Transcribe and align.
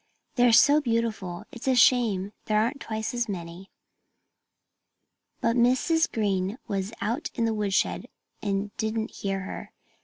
"They're 0.33 0.51
so 0.51 0.81
beautiful 0.81 1.45
it's 1.51 1.67
a 1.67 1.75
shame 1.75 2.33
there 2.45 2.59
aren't 2.59 2.81
twice 2.81 3.13
as 3.13 3.29
many." 3.29 3.69
But 5.41 5.55
Mrs. 5.55 6.11
Green 6.11 6.57
was 6.67 6.91
out 7.01 7.29
in 7.35 7.45
the 7.45 7.53
woodshed 7.53 8.07
and 8.41 8.75
didn't 8.77 9.11
hear 9.11 9.41
her. 9.41 9.71